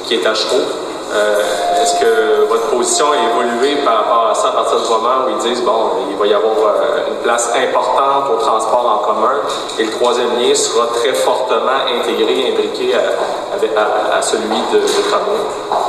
qui 0.07 0.15
est 0.15 0.27
à 0.27 0.35
Chevaux. 0.35 0.86
Euh, 1.13 1.83
Est-ce 1.83 2.01
que 2.01 2.45
votre 2.49 2.69
position 2.71 3.07
a 3.13 3.17
évolué 3.17 3.77
par 3.85 3.99
rapport 3.99 4.29
à 4.31 4.35
ça 4.35 4.49
à 4.49 4.53
partir 4.53 4.81
du 4.81 4.89
moment 4.89 5.27
où 5.27 5.31
ils 5.31 5.39
disent, 5.39 5.63
bon, 5.63 5.91
il 6.11 6.17
va 6.17 6.27
y 6.27 6.35
avoir 6.35 6.53
euh, 6.57 7.09
une 7.09 7.17
place 7.23 7.53
importante 7.55 8.31
au 8.35 8.37
transport 8.39 9.01
en 9.01 9.07
commun 9.07 9.37
et 9.79 9.85
le 9.85 9.91
troisième 9.91 10.37
lien 10.39 10.55
sera 10.55 10.87
très 10.89 11.13
fortement 11.15 11.87
intégré, 12.01 12.51
imbriqué 12.51 12.95
à, 12.95 14.17
à, 14.17 14.23
celui 14.23 14.61
de, 14.73 14.79
de? 14.79 15.86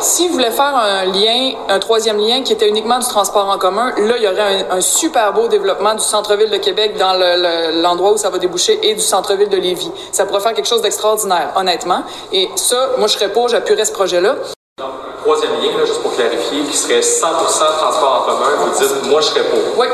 S'ils 0.00 0.30
voulaient 0.30 0.50
faire 0.50 0.76
un 0.76 1.04
lien, 1.06 1.52
un 1.68 1.78
troisième 1.78 2.18
lien 2.18 2.42
qui 2.42 2.52
était 2.52 2.68
uniquement 2.68 2.98
du 2.98 3.06
transport 3.06 3.48
en 3.48 3.58
commun, 3.58 3.92
là, 3.98 4.16
il 4.16 4.22
y 4.22 4.28
aurait 4.28 4.66
un, 4.70 4.76
un 4.76 4.80
super 4.80 5.32
beau 5.32 5.48
développement 5.48 5.94
du 5.94 6.02
centre-ville 6.04 6.50
de 6.50 6.56
Québec 6.56 6.96
dans 6.98 7.12
l'endroit 7.14 8.10
le, 8.10 8.12
le, 8.12 8.14
où 8.14 8.16
ça 8.18 8.30
va 8.30 8.38
déboucher 8.38 8.78
et 8.82 8.94
du 8.94 9.00
centre-ville 9.00 9.48
de 9.48 9.56
Lévis. 9.56 9.90
Ça 10.12 10.24
pourrait 10.26 10.40
faire 10.40 10.54
quelque 10.54 10.68
chose 10.68 10.82
d'extraordinaire, 10.82 11.52
honnêtement. 11.56 12.02
Et 12.32 12.48
ça, 12.56 12.90
moi, 12.98 13.08
je 13.08 13.14
serais 13.14 13.32
pour, 13.32 13.48
j'appuierais 13.48 13.84
ce 13.84 13.92
projet-là. 13.92 14.36
Donc, 14.78 14.90
troisième 15.22 15.52
lien, 15.54 15.76
là, 15.76 15.84
juste 15.84 16.02
pour 16.02 16.14
clarifier, 16.14 16.62
qui 16.62 16.76
serait 16.76 17.00
100% 17.00 17.22
transport 17.22 18.22
en 18.22 18.30
commun, 18.30 18.50
vous 18.58 18.78
dites, 18.78 19.10
moi, 19.10 19.20
je 19.20 19.26
serais 19.26 19.44
pour. 19.44 19.78
Oui. 19.78 19.86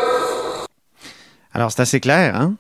Alors, 1.55 1.71
c'est 1.71 1.83
assez 1.83 2.01
clair, 2.01 2.35
hein? 2.35 2.53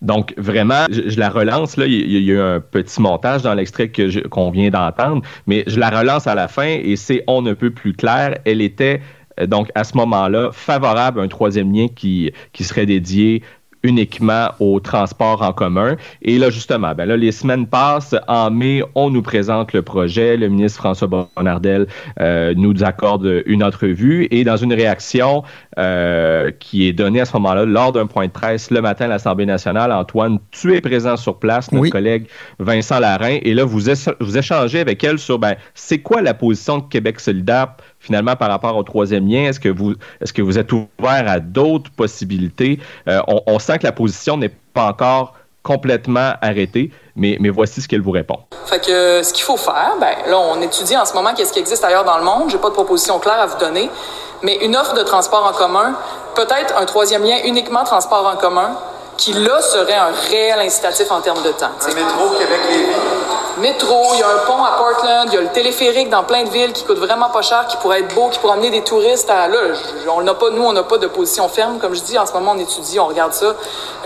Donc, 0.00 0.32
vraiment, 0.36 0.86
je, 0.90 1.18
la 1.18 1.28
relance. 1.28 1.76
Là, 1.76 1.86
il, 1.86 2.10
y 2.10 2.30
a 2.30 2.34
eu 2.34 2.38
un 2.38 2.60
petit 2.60 3.00
montage 3.00 3.42
dans 3.42 3.54
l'extrait 3.54 3.88
que 3.88 4.26
qu'on 4.28 4.50
vient 4.50 4.70
d'entendre, 4.70 5.22
mais 5.46 5.64
je 5.66 5.78
la 5.78 5.90
relance 5.90 6.26
à 6.26 6.34
la 6.34 6.46
fin 6.46 6.68
et 6.68 6.96
c'est 6.96 7.24
on 7.26 7.42
ne 7.42 7.52
peut 7.54 7.70
plus 7.70 7.94
clair. 7.94 8.38
Elle 8.44 8.60
était 8.60 9.00
donc 9.46 9.70
à 9.74 9.84
ce 9.84 9.96
moment-là 9.96 10.50
favorable 10.52 11.20
à 11.20 11.22
un 11.22 11.28
troisième 11.28 11.72
lien 11.72 11.86
qui, 11.88 12.32
qui 12.52 12.64
serait 12.64 12.86
dédié 12.86 13.42
uniquement 13.88 14.50
au 14.60 14.80
transport 14.80 15.42
en 15.42 15.52
commun. 15.52 15.96
Et 16.22 16.38
là, 16.38 16.50
justement, 16.50 16.94
ben 16.94 17.06
là, 17.06 17.16
les 17.16 17.32
semaines 17.32 17.66
passent. 17.66 18.14
En 18.28 18.50
mai, 18.50 18.82
on 18.94 19.10
nous 19.10 19.22
présente 19.22 19.72
le 19.72 19.82
projet. 19.82 20.36
Le 20.36 20.48
ministre 20.48 20.78
François 20.78 21.08
Bonnardel 21.08 21.86
euh, 22.20 22.52
nous 22.56 22.84
accorde 22.84 23.42
une 23.46 23.64
entrevue. 23.64 24.28
Et 24.30 24.44
dans 24.44 24.56
une 24.56 24.74
réaction 24.74 25.42
euh, 25.78 26.50
qui 26.60 26.86
est 26.86 26.92
donnée 26.92 27.20
à 27.20 27.24
ce 27.24 27.32
moment-là, 27.34 27.64
lors 27.64 27.92
d'un 27.92 28.06
point 28.06 28.26
de 28.26 28.32
presse 28.32 28.70
le 28.70 28.82
matin 28.82 29.06
à 29.06 29.08
l'Assemblée 29.08 29.46
nationale, 29.46 29.90
Antoine, 29.90 30.38
tu 30.50 30.74
es 30.74 30.80
présent 30.80 31.16
sur 31.16 31.38
place, 31.38 31.72
notre 31.72 31.84
oui. 31.84 31.90
collègue 31.90 32.26
Vincent 32.58 33.00
Larrain. 33.00 33.38
Et 33.42 33.54
là, 33.54 33.64
vous, 33.64 33.80
vous 34.20 34.38
échangez 34.38 34.80
avec 34.80 35.02
elle 35.02 35.18
sur, 35.18 35.38
ben, 35.38 35.54
c'est 35.74 35.98
quoi 35.98 36.20
la 36.20 36.34
position 36.34 36.78
de 36.78 36.84
Québec 36.84 37.20
solidaire 37.20 37.68
finalement 38.00 38.36
par 38.36 38.48
rapport 38.48 38.76
au 38.76 38.82
troisième 38.82 39.28
lien? 39.28 39.48
Est-ce 39.48 39.60
que 39.60 39.68
vous, 39.68 39.94
est-ce 40.20 40.32
que 40.32 40.42
vous 40.42 40.58
êtes 40.58 40.72
ouvert 40.72 40.88
à 41.26 41.40
d'autres 41.40 41.90
possibilités? 41.90 42.78
Euh, 43.08 43.20
on, 43.28 43.42
on, 43.46 43.58
sent 43.58 43.78
que 43.78 43.84
la 43.84 43.92
position 43.92 44.36
n'est 44.36 44.52
pas 44.74 44.86
encore 44.86 45.34
complètement 45.62 46.32
arrêtée, 46.40 46.90
mais, 47.14 47.36
mais 47.40 47.50
voici 47.50 47.82
ce 47.82 47.88
qu'elle 47.88 48.00
vous 48.00 48.12
répond. 48.12 48.38
Fait 48.66 48.80
que 48.82 49.22
ce 49.22 49.32
qu'il 49.34 49.44
faut 49.44 49.56
faire, 49.56 49.96
ben 50.00 50.14
là, 50.26 50.38
on 50.38 50.62
étudie 50.62 50.96
en 50.96 51.04
ce 51.04 51.12
moment 51.12 51.34
qu'est-ce 51.34 51.52
qui 51.52 51.58
existe 51.58 51.84
ailleurs 51.84 52.04
dans 52.04 52.16
le 52.16 52.24
monde. 52.24 52.48
J'ai 52.48 52.58
pas 52.58 52.70
de 52.70 52.74
proposition 52.74 53.18
claire 53.18 53.40
à 53.40 53.46
vous 53.46 53.58
donner, 53.58 53.90
mais 54.42 54.56
une 54.64 54.76
offre 54.76 54.94
de 54.94 55.02
transport 55.02 55.46
en 55.46 55.56
commun, 55.56 55.94
peut-être 56.34 56.74
un 56.78 56.86
troisième 56.86 57.22
lien 57.22 57.36
uniquement 57.44 57.84
transport 57.84 58.26
en 58.26 58.36
commun, 58.36 58.78
qui 59.18 59.32
là 59.32 59.60
serait 59.60 59.96
un 59.96 60.12
réel 60.30 60.60
incitatif 60.60 61.10
en 61.10 61.20
termes 61.20 61.42
de 61.42 61.50
temps. 61.50 61.72
Un 61.84 61.94
métro 61.94 62.30
Québec-Lévis. 62.38 63.27
Métro, 63.60 64.12
il 64.14 64.20
y 64.20 64.22
a 64.22 64.28
un 64.28 64.38
pont 64.46 64.62
à 64.62 64.72
Portland, 64.72 65.28
il 65.28 65.34
y 65.34 65.36
a 65.36 65.40
le 65.40 65.48
téléphérique 65.48 66.10
dans 66.10 66.22
plein 66.22 66.44
de 66.44 66.48
villes 66.48 66.72
qui 66.72 66.84
coûte 66.84 66.98
vraiment 66.98 67.28
pas 67.30 67.42
cher, 67.42 67.66
qui 67.66 67.76
pourrait 67.78 68.00
être 68.00 68.14
beau, 68.14 68.28
qui 68.28 68.38
pourrait 68.38 68.54
amener 68.54 68.70
des 68.70 68.82
touristes 68.82 69.28
à 69.30 69.48
là. 69.48 69.58
On 70.08 70.22
n'a 70.22 70.34
pas, 70.34 70.50
nous, 70.50 70.62
on 70.62 70.72
n'a 70.72 70.84
pas 70.84 70.98
de 70.98 71.08
position 71.08 71.48
ferme, 71.48 71.78
comme 71.78 71.94
je 71.94 72.02
dis. 72.02 72.18
En 72.18 72.26
ce 72.26 72.32
moment, 72.32 72.52
on 72.54 72.58
étudie, 72.58 73.00
on 73.00 73.06
regarde 73.06 73.32
ça. 73.32 73.54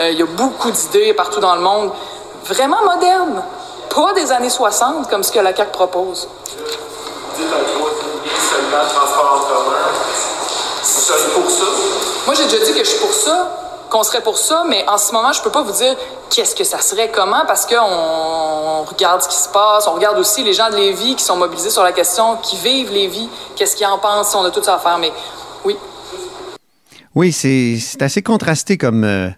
Euh, 0.00 0.10
il 0.10 0.18
y 0.18 0.22
a 0.22 0.26
beaucoup 0.26 0.70
d'idées 0.70 1.12
partout 1.12 1.40
dans 1.40 1.54
le 1.54 1.60
monde, 1.60 1.90
vraiment 2.46 2.82
modernes, 2.84 3.42
pas 3.94 4.12
des 4.14 4.32
années 4.32 4.50
60 4.50 5.10
comme 5.10 5.22
ce 5.22 5.32
que 5.32 5.40
la 5.40 5.52
CAC 5.52 5.70
propose. 5.70 6.28
Vous 6.56 7.42
dites 7.42 7.52
un 7.52 8.50
seulement 8.50 8.88
transport 8.88 9.34
en 9.34 9.54
commun. 9.54 9.76
Seul 10.82 11.30
pour 11.34 11.50
ça? 11.50 11.64
Moi, 12.26 12.34
j'ai 12.34 12.44
déjà 12.44 12.64
dit 12.64 12.72
que 12.72 12.84
je 12.84 12.90
suis 12.90 13.00
pour 13.00 13.12
ça 13.12 13.61
qu'on 13.92 14.02
serait 14.02 14.22
pour 14.22 14.38
ça, 14.38 14.64
mais 14.68 14.84
en 14.88 14.96
ce 14.96 15.12
moment, 15.12 15.32
je 15.32 15.42
peux 15.42 15.50
pas 15.50 15.62
vous 15.62 15.72
dire 15.72 15.94
qu'est-ce 16.30 16.56
que 16.56 16.64
ça 16.64 16.80
serait, 16.80 17.10
comment, 17.10 17.44
parce 17.46 17.66
qu'on 17.66 18.84
regarde 18.84 19.20
ce 19.22 19.28
qui 19.28 19.36
se 19.36 19.50
passe, 19.50 19.86
on 19.86 19.92
regarde 19.92 20.18
aussi 20.18 20.42
les 20.42 20.54
gens 20.54 20.70
de 20.70 20.76
Lévis 20.76 21.14
qui 21.14 21.22
sont 21.22 21.36
mobilisés 21.36 21.68
sur 21.68 21.82
la 21.82 21.92
question, 21.92 22.38
qui 22.38 22.56
vivent 22.56 22.90
Lévis, 22.90 23.28
qu'est-ce 23.54 23.76
qu'ils 23.76 23.86
en 23.86 23.98
pensent, 23.98 24.30
si 24.30 24.36
on 24.36 24.44
a 24.44 24.50
tout 24.50 24.62
ça 24.62 24.76
à 24.76 24.78
faire, 24.78 24.98
mais 24.98 25.12
oui. 25.66 25.76
Oui, 27.14 27.32
c'est 27.32 28.00
assez 28.00 28.22
contrasté 28.22 28.78
comme, 28.78 29.04
euh, 29.04 29.28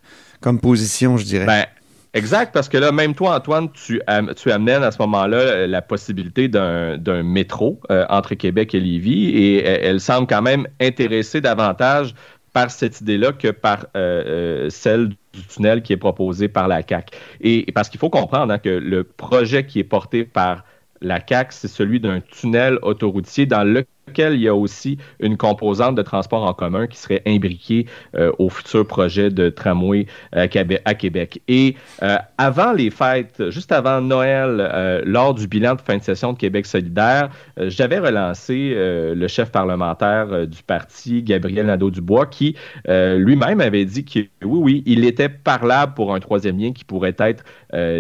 comme 0.41 0.61
position, 0.61 1.17
je 1.17 1.25
dirais. 1.25 1.47
Ben, 1.47 1.67
Exact, 2.15 2.55
parce 2.55 2.69
que 2.69 2.77
là, 2.77 2.93
même 2.93 3.13
toi, 3.13 3.35
Antoine, 3.35 3.69
tu, 3.73 4.01
tu 4.37 4.53
amènes 4.53 4.85
à 4.85 4.93
ce 4.93 4.99
moment-là 4.99 5.67
la 5.67 5.83
possibilité 5.83 6.47
d'un 6.47 7.23
métro 7.25 7.81
euh, 7.91 8.07
entre 8.09 8.37
Québec 8.37 8.73
et 8.73 8.79
Lévis 8.79 9.31
et 9.31 9.65
elle, 9.65 9.81
elle 9.83 10.01
semble 10.01 10.29
quand 10.29 10.41
même 10.41 10.65
intéressée 10.81 11.41
davantage 11.41 12.15
par 12.55 12.71
cette 12.71 13.01
idée-là 13.03 13.33
que 13.33 13.49
par 13.49 13.87
euh, 13.97 14.25
euh, 14.67 14.71
celle 14.71 15.09
du 15.09 15.43
tunnel 15.49 15.83
qui 15.83 15.93
est 15.93 15.99
proposé 15.99 16.49
par 16.49 16.69
la 16.69 16.83
CAC. 16.83 17.11
Et, 17.41 17.71
parce 17.75 17.91
qu'il 17.91 18.01
faut 18.01 18.11
comprendre 18.11 18.55
hein, 18.55 18.59
que 18.59 18.71
le 18.71 19.05
projet 19.05 19.67
qui 19.67 19.81
est 19.81 19.85
porté 19.85 20.25
par 20.25 20.65
la 21.03 21.21
CAC, 21.21 21.53
c'est 21.53 21.69
celui 21.69 21.99
d'un 22.01 22.21
tunnel 22.21 22.79
autoroutier 22.83 23.45
dans 23.45 23.65
le 23.65 23.85
lequel 24.09 24.35
il 24.35 24.41
y 24.43 24.49
a 24.49 24.55
aussi 24.55 24.99
une 25.21 25.37
composante 25.37 25.95
de 25.95 26.03
transport 26.03 26.45
en 26.45 26.55
commun 26.55 26.87
qui 26.87 26.99
serait 26.99 27.23
imbriquée 27.27 27.87
euh, 28.17 28.33
au 28.39 28.49
futur 28.49 28.87
projet 28.87 29.31
de 29.31 29.49
tramway 29.49 30.07
euh, 30.37 30.47
à 30.85 30.95
Québec. 30.95 31.41
Et 31.49 31.77
euh, 32.03 32.17
avant 32.39 32.73
les 32.73 32.91
fêtes, 32.91 33.51
juste 33.51 33.73
avant 33.73 34.01
Noël, 34.01 34.59
euh, 34.61 35.03
lors 35.05 35.35
du 35.35 35.47
bilan 35.47 35.75
de 35.75 35.81
fin 35.81 35.97
de 35.97 36.03
session 36.03 36.33
de 36.33 36.39
Québec 36.39 36.67
solidaire, 36.67 37.31
j'avais 37.57 37.99
relancé 37.99 38.75
le 38.77 39.29
chef 39.29 39.51
parlementaire 39.51 40.47
du 40.47 40.63
parti, 40.63 41.23
Gabriel 41.23 41.67
Nadeau-Dubois, 41.67 42.27
qui 42.27 42.57
lui-même 42.89 43.61
avait 43.61 43.85
dit 43.85 44.05
que 44.05 44.21
oui, 44.45 44.61
oui, 44.67 44.83
il 44.87 45.05
était 45.05 45.29
parlable 45.29 45.95
pour 45.95 46.15
un 46.15 46.21
troisième 46.21 46.59
lien 46.59 46.73
qui 46.73 46.85
pourrait 46.85 47.17
être 47.19 47.45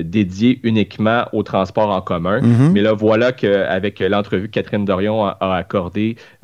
dédié 0.02 0.60
uniquement 0.62 1.24
au 1.32 1.42
transport 1.42 1.90
en 1.90 2.00
commun. 2.00 2.40
Mm 2.40 2.52
-hmm. 2.52 2.72
Mais 2.72 2.82
là, 2.82 2.92
voilà 2.92 3.32
qu'avec 3.32 4.00
l'entrevue 4.00 4.48
que 4.48 4.54
Catherine 4.60 4.84
Dorion 4.84 5.24
a, 5.24 5.36
a 5.40 5.54
accordée 5.56 5.93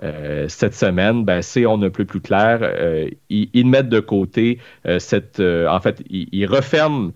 euh, 0.02 0.46
cette 0.48 0.74
semaine, 0.74 1.24
ben, 1.24 1.42
c'est 1.42 1.66
on 1.66 1.78
ne 1.78 1.88
peut 1.88 2.04
plus 2.04 2.20
clair. 2.20 2.60
Euh, 2.62 3.08
ils, 3.28 3.48
ils, 3.52 3.66
mettent 3.66 3.88
de 3.88 4.00
côté 4.00 4.58
euh, 4.86 4.98
cette. 4.98 5.40
en 5.40 5.80
fait, 5.80 6.02
ils, 6.08 6.28
ils 6.32 6.46
referment 6.46 7.12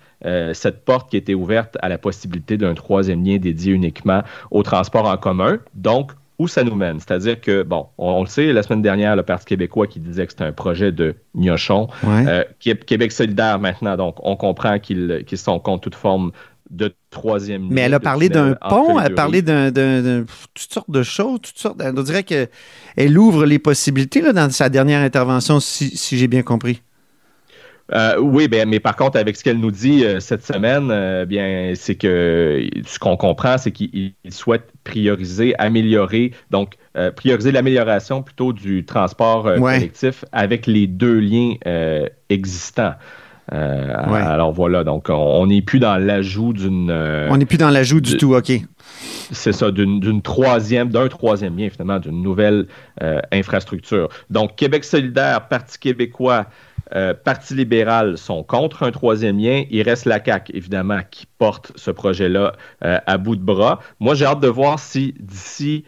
cette 0.54 0.86
porte 0.86 1.10
qui 1.10 1.18
était 1.18 1.34
ouverte 1.34 1.76
à 1.82 1.90
la 1.90 1.98
possibilité 1.98 2.56
d'un 2.56 2.72
troisième 2.72 3.22
lien 3.22 3.36
dédié 3.36 3.74
uniquement 3.74 4.22
au 4.50 4.62
transport 4.62 5.06
en 5.06 5.18
commun. 5.18 5.58
Donc, 5.74 6.12
où 6.38 6.48
ça 6.48 6.64
nous 6.64 6.74
mène? 6.74 6.98
C'est-à-dire 6.98 7.40
que, 7.40 7.62
bon, 7.62 7.86
on, 7.98 8.10
on, 8.10 8.20
le 8.22 8.26
sait, 8.26 8.52
la 8.52 8.62
semaine 8.62 8.82
dernière, 8.82 9.14
le 9.16 9.22
Parti 9.22 9.46
québécois 9.46 9.86
qui 9.86 10.00
disait 10.00 10.26
que 10.26 10.32
c'était 10.32 10.44
un 10.44 10.52
projet 10.52 10.90
de 10.90 11.14
gnochon, 11.34 11.88
ouais. 12.02 12.26
euh, 12.26 12.44
Québec 12.58 13.12
solidaire 13.12 13.58
maintenant, 13.60 13.96
donc 13.96 14.16
on 14.20 14.34
comprend 14.36 14.78
qu'ils 14.78 15.24
qu 15.26 15.36
sont 15.36 15.60
contre 15.60 15.82
toute 15.82 15.94
forme 15.94 16.32
de 16.74 16.94
troisième 17.10 17.68
Mais 17.70 17.82
elle 17.82 17.94
a 17.94 18.00
parlé 18.00 18.28
d'un 18.28 18.54
pont, 18.54 18.98
elle 18.98 19.12
a 19.12 19.14
parlé 19.14 19.42
d'un, 19.42 19.70
toutes 20.54 20.72
sortes 20.72 20.90
de 20.90 21.02
choses, 21.02 21.40
toutes 21.42 21.58
sortes. 21.58 21.82
On 21.82 22.02
dirait 22.02 22.24
qu'elle 22.24 23.18
ouvre 23.18 23.46
les 23.46 23.58
possibilités 23.58 24.20
là, 24.20 24.32
dans 24.32 24.50
sa 24.50 24.68
dernière 24.68 25.00
intervention, 25.00 25.60
si, 25.60 25.96
si 25.96 26.18
j'ai 26.18 26.28
bien 26.28 26.42
compris. 26.42 26.82
Euh, 27.92 28.18
oui, 28.18 28.48
ben, 28.48 28.68
mais 28.68 28.80
par 28.80 28.96
contre, 28.96 29.18
avec 29.18 29.36
ce 29.36 29.44
qu'elle 29.44 29.58
nous 29.58 29.70
dit 29.70 30.04
euh, 30.04 30.18
cette 30.18 30.44
semaine, 30.44 30.90
euh, 30.90 31.26
bien, 31.26 31.72
c'est 31.74 31.96
que 31.96 32.66
ce 32.86 32.98
qu'on 32.98 33.16
comprend, 33.16 33.58
c'est 33.58 33.72
qu'il 33.72 34.14
souhaite 34.30 34.70
prioriser, 34.84 35.54
améliorer, 35.58 36.32
donc 36.50 36.74
prioriser 37.16 37.50
l'amélioration 37.50 38.22
plutôt 38.22 38.52
du 38.52 38.84
transport 38.84 39.46
ouais. 39.46 39.58
collectif 39.58 40.24
avec 40.30 40.66
les 40.68 40.86
deux 40.86 41.18
liens 41.18 41.54
existants. 42.28 42.94
Euh, 43.52 44.10
ouais. 44.10 44.20
Alors 44.20 44.52
voilà, 44.52 44.84
donc 44.84 45.06
on 45.10 45.46
n'est 45.46 45.62
plus 45.62 45.78
dans 45.78 45.96
l'ajout 45.96 46.52
d'une. 46.52 46.90
Euh, 46.90 47.28
on 47.30 47.36
n'est 47.36 47.44
plus 47.44 47.58
dans 47.58 47.70
l'ajout 47.70 48.00
du 48.00 48.16
tout, 48.16 48.34
ok. 48.34 48.52
C'est 49.30 49.52
ça, 49.52 49.70
d'une 49.70 50.22
troisième, 50.22 50.88
d'un 50.88 51.08
troisième 51.08 51.56
lien 51.56 51.68
finalement, 51.68 51.98
d'une 51.98 52.22
nouvelle 52.22 52.66
euh, 53.02 53.20
infrastructure. 53.32 54.08
Donc 54.30 54.56
Québec 54.56 54.84
solidaire, 54.84 55.48
Parti 55.48 55.78
québécois 55.78 56.46
Parti 57.24 57.54
libéral 57.54 58.16
sont 58.16 58.44
contre 58.44 58.84
un 58.84 58.92
troisième 58.92 59.36
lien. 59.36 59.64
Il 59.68 59.82
reste 59.82 60.04
la 60.04 60.22
CAQ, 60.24 60.52
évidemment, 60.54 61.00
qui 61.10 61.26
porte 61.38 61.72
ce 61.74 61.90
projet-là 61.90 62.52
à 62.80 63.18
bout 63.18 63.34
de 63.34 63.42
bras. 63.42 63.80
Moi, 63.98 64.14
j'ai 64.14 64.26
hâte 64.26 64.38
de 64.38 64.46
voir 64.46 64.78
si 64.78 65.12
d'ici 65.18 65.84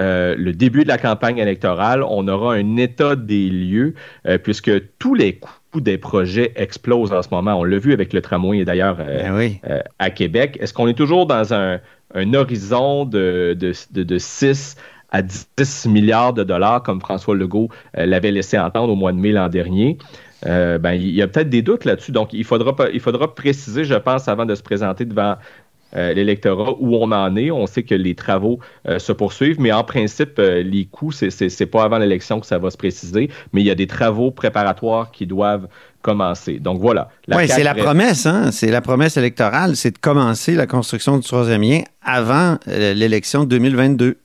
euh, 0.00 0.34
le 0.38 0.54
début 0.54 0.84
de 0.84 0.88
la 0.88 0.96
campagne 0.96 1.36
électorale, 1.36 2.02
on 2.02 2.26
aura 2.26 2.54
un 2.54 2.76
état 2.76 3.16
des 3.16 3.50
lieux, 3.50 3.94
puisque 4.44 4.70
tous 4.98 5.14
les 5.14 5.36
coûts 5.36 5.55
des 5.74 5.98
projets 5.98 6.52
explosent 6.56 7.12
en 7.12 7.22
ce 7.22 7.28
moment. 7.30 7.54
On 7.54 7.64
l'a 7.64 7.78
vu 7.78 7.92
avec 7.92 8.12
le 8.12 8.22
tramway 8.22 8.64
d'ailleurs 8.64 8.96
Ben 8.96 9.58
à 9.98 10.10
Québec. 10.10 10.56
Est-ce 10.60 10.72
qu'on 10.72 10.88
est 10.88 10.94
toujours 10.94 11.26
dans 11.26 11.52
un, 11.52 11.80
horizon 12.34 13.04
de, 13.04 13.56
de, 13.58 14.02
de 14.02 14.18
6 14.18 14.76
à 15.10 15.22
10 15.22 15.86
milliards 15.86 16.32
de 16.32 16.44
dollars, 16.44 16.82
comme 16.82 17.00
François 17.00 17.34
Legault 17.34 17.68
l'avait 17.94 18.32
laissé 18.32 18.58
entendre 18.58 18.92
au 18.92 18.96
mois 18.96 19.12
de 19.12 19.18
mai 19.18 19.32
l'an 19.32 19.48
dernier? 19.48 19.98
Euh, 20.44 20.78
ben, 20.78 20.92
il 20.92 21.10
y 21.10 21.22
a 21.22 21.28
peut-être 21.28 21.48
des 21.48 21.62
doutes 21.62 21.84
là-dessus. 21.84 22.12
Donc, 22.12 22.32
il 22.32 22.44
faudra, 22.44 22.74
il 22.92 23.00
faudra 23.00 23.34
préciser, 23.34 23.84
je 23.84 23.94
pense, 23.94 24.28
avant 24.28 24.44
de 24.44 24.54
se 24.54 24.62
présenter 24.62 25.04
devant 25.04 25.36
euh, 25.94 26.12
l'électorat 26.12 26.74
où 26.78 26.96
on 26.96 27.12
en 27.12 27.36
est. 27.36 27.50
On 27.50 27.66
sait 27.66 27.82
que 27.82 27.94
les 27.94 28.14
travaux 28.14 28.58
euh, 28.88 28.98
se 28.98 29.12
poursuivent, 29.12 29.60
mais 29.60 29.72
en 29.72 29.84
principe, 29.84 30.38
les 30.38 30.86
coûts, 30.86 31.12
c'est 31.12 31.30
n'est 31.40 31.66
pas 31.66 31.84
avant 31.84 31.98
l'élection 31.98 32.40
que 32.40 32.46
ça 32.46 32.58
va 32.58 32.70
se 32.70 32.76
préciser, 32.76 33.30
mais 33.52 33.60
il 33.62 33.66
y 33.66 33.70
a 33.70 33.74
des 33.74 33.86
travaux 33.86 34.30
préparatoires 34.30 35.10
qui 35.10 35.26
doivent 35.26 35.68
commencer. 36.02 36.58
Donc 36.58 36.80
voilà. 36.80 37.08
Oui, 37.28 37.48
c'est 37.48 37.64
la 37.64 37.74
promesse, 37.74 38.26
hein? 38.26 38.52
C'est 38.52 38.70
la 38.70 38.80
promesse 38.80 39.16
électorale, 39.16 39.76
c'est 39.76 39.92
de 39.92 39.98
commencer 39.98 40.54
la 40.54 40.66
construction 40.66 41.18
du 41.18 41.26
troisième 41.26 41.62
lien 41.62 41.82
avant 42.02 42.58
l'élection 42.66 43.44
2022. 43.44 44.16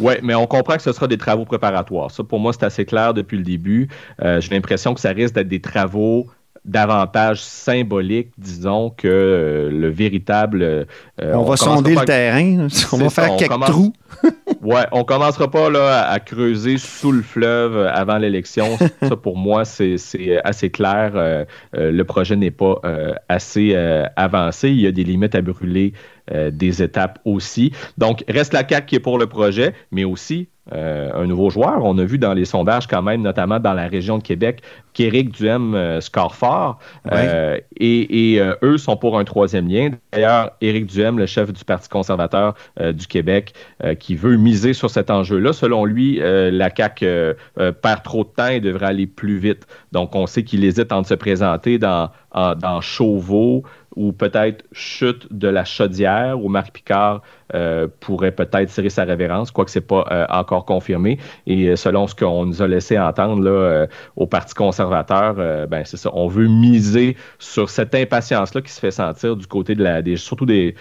Oui, 0.00 0.14
mais 0.22 0.34
on 0.34 0.46
comprend 0.46 0.76
que 0.76 0.82
ce 0.82 0.92
sera 0.92 1.06
des 1.06 1.18
travaux 1.18 1.44
préparatoires. 1.44 2.10
Ça, 2.10 2.24
pour 2.24 2.40
moi, 2.40 2.52
c'est 2.52 2.64
assez 2.64 2.84
clair 2.84 3.14
depuis 3.14 3.36
le 3.36 3.44
début. 3.44 3.88
Euh, 4.22 4.40
j'ai 4.40 4.50
l'impression 4.50 4.94
que 4.94 5.00
ça 5.00 5.10
risque 5.10 5.34
d'être 5.34 5.48
des 5.48 5.60
travaux 5.60 6.26
davantage 6.64 7.40
symboliques, 7.40 8.30
disons, 8.38 8.90
que 8.90 9.08
euh, 9.08 9.70
le 9.70 9.88
véritable. 9.88 10.62
Euh, 10.62 10.84
on, 11.20 11.42
va 11.42 11.56
sonder 11.56 11.94
le 11.94 12.04
terrain. 12.04 12.68
On 12.92 12.98
va 12.98 13.10
faire 13.10 13.36
quelques 13.36 13.60
trous. 13.66 13.92
ouais, 14.62 14.86
on 14.92 15.02
commencera 15.04 15.50
pas 15.50 15.70
là, 15.70 16.08
à, 16.08 16.20
creuser 16.20 16.78
sous 16.78 17.10
le 17.10 17.22
fleuve 17.22 17.86
avant 17.92 18.18
l'élection. 18.18 18.78
Ça, 19.02 19.16
pour 19.16 19.36
moi, 19.36 19.64
c'est 19.64 19.96
assez 20.44 20.70
clair. 20.70 21.46
le 21.72 22.02
projet 22.02 22.36
n'est 22.36 22.52
pas 22.52 22.80
assez 23.28 23.74
avancé. 24.16 24.70
Il 24.70 24.80
y 24.80 24.86
a 24.86 24.92
des 24.92 25.04
limites 25.04 25.34
à 25.34 25.42
brûler 25.42 25.94
euh, 26.30 26.52
des 26.52 26.84
étapes 26.84 27.18
aussi. 27.24 27.72
Donc, 27.98 28.22
reste 28.28 28.52
la 28.52 28.66
CAQ 28.66 28.86
qui 28.86 28.94
est 28.94 29.00
pour 29.00 29.18
le 29.18 29.26
projet, 29.26 29.74
mais 29.90 30.04
aussi 30.04 30.46
euh, 30.72 31.10
un 31.12 31.26
nouveau 31.26 31.50
joueur. 31.50 31.80
On 31.82 31.98
a 31.98 32.04
vu 32.04 32.16
dans 32.16 32.32
les 32.32 32.44
sondages 32.44 32.86
quand 32.86 33.02
même, 33.02 33.22
notamment 33.22 33.58
dans 33.58 33.72
la 33.72 33.88
région 33.88 34.18
de 34.18 34.22
Québec, 34.22 34.62
qu'Éric 34.92 35.32
Duhem 35.32 35.74
euh, 35.74 36.00
score 36.00 36.36
fort. 36.36 36.78
et, 37.10 38.40
eux 38.62 38.78
sont 38.78 38.96
pour 38.96 39.18
un 39.18 39.24
troisième 39.24 39.68
lien. 39.68 39.90
D'ailleurs, 40.12 40.52
Éric 40.60 40.86
Duhem, 40.86 41.18
le 41.18 41.26
chef 41.26 41.52
du 41.52 41.64
Parti 41.64 41.88
conservateur 41.88 42.54
du 42.80 43.08
Québec, 43.08 43.54
qui 43.98 44.14
veut 44.14 44.36
miser 44.36 44.74
sur 44.74 44.90
cet 44.90 45.10
enjeu-là, 45.10 45.52
selon 45.52 45.84
lui, 45.84 46.20
la 46.20 46.70
CAQ 46.74 47.34
perd 47.56 48.02
trop 48.04 48.22
de 48.22 48.28
temps 48.28 48.46
et 48.48 48.60
devrait 48.60 48.86
aller 48.86 49.08
plus 49.08 49.38
vite. 49.38 49.66
Donc, 49.92 50.14
on 50.14 50.26
sait 50.26 50.42
qu'il 50.42 50.64
hésite 50.64 50.92
entre 50.92 51.08
se 51.08 51.14
présenter 51.14 51.78
dans, 51.78 52.10
dans 52.34 52.80
Chauveau, 52.80 53.62
ou 53.96 54.12
peut-être 54.12 54.64
chute 54.72 55.26
de 55.30 55.48
la 55.48 55.64
chaudière 55.64 56.42
où 56.42 56.48
Marc 56.48 56.72
Picard 56.72 57.22
euh, 57.54 57.88
pourrait 58.00 58.32
peut-être 58.32 58.70
tirer 58.70 58.88
sa 58.88 59.04
révérence, 59.04 59.50
quoique 59.50 59.70
ce 59.70 59.78
n'est 59.78 59.84
pas 59.84 60.06
euh, 60.10 60.26
encore 60.30 60.64
confirmé. 60.64 61.18
Et 61.46 61.68
euh, 61.68 61.76
selon 61.76 62.06
ce 62.06 62.14
qu'on 62.14 62.46
nous 62.46 62.62
a 62.62 62.68
laissé 62.68 62.98
entendre 62.98 63.42
là, 63.42 63.86
au 64.16 64.26
Parti 64.26 64.54
conservateur, 64.54 65.34
ben 65.68 65.82
c'est 65.84 65.96
ça. 65.96 66.10
On 66.12 66.26
veut 66.26 66.48
miser 66.48 67.16
sur 67.38 67.70
cette 67.70 67.94
impatience-là 67.94 68.60
qui 68.62 68.72
se 68.72 68.80
fait 68.80 68.90
sentir 68.90 69.36
du 69.36 69.46
côté 69.46 69.74
de 69.74 69.82
la, 69.82 70.02
des, 70.02 70.16
surtout 70.16 70.46
des, 70.46 70.74